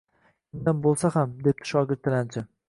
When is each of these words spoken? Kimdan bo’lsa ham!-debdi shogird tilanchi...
Kimdan 0.53 0.79
bo’lsa 0.85 1.11
ham!-debdi 1.17 1.71
shogird 1.73 2.03
tilanchi... 2.09 2.45